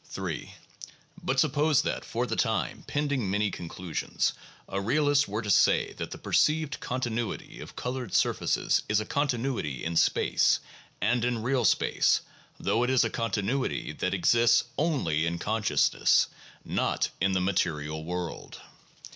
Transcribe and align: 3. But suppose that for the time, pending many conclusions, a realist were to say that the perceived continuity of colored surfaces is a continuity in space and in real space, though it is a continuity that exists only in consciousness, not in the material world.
3. 0.05 0.51
But 1.21 1.39
suppose 1.39 1.83
that 1.83 2.03
for 2.03 2.25
the 2.25 2.35
time, 2.35 2.83
pending 2.87 3.29
many 3.29 3.51
conclusions, 3.51 4.33
a 4.67 4.81
realist 4.81 5.27
were 5.27 5.43
to 5.43 5.49
say 5.51 5.93
that 5.93 6.09
the 6.09 6.17
perceived 6.17 6.79
continuity 6.79 7.59
of 7.61 7.75
colored 7.75 8.11
surfaces 8.15 8.81
is 8.89 8.99
a 8.99 9.05
continuity 9.05 9.83
in 9.83 9.95
space 9.95 10.59
and 11.01 11.23
in 11.23 11.43
real 11.43 11.65
space, 11.65 12.21
though 12.59 12.81
it 12.81 12.89
is 12.89 13.03
a 13.03 13.11
continuity 13.11 13.93
that 13.93 14.15
exists 14.15 14.63
only 14.75 15.27
in 15.27 15.37
consciousness, 15.37 16.25
not 16.65 17.09
in 17.21 17.33
the 17.33 17.39
material 17.39 18.03
world. 18.03 18.59